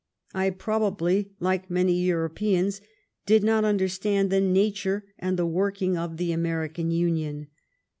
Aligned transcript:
I, 0.33 0.49
probably, 0.49 1.35
like 1.39 1.69
many 1.69 1.93
Europeans, 1.93 2.81
did 3.27 3.43
not 3.43 3.63
understand 3.65 4.31
the 4.31 4.41
nature 4.41 5.05
and 5.19 5.37
the 5.37 5.45
working 5.45 5.95
of 5.95 6.17
the 6.17 6.31
American 6.31 6.89
Union. 6.89 7.49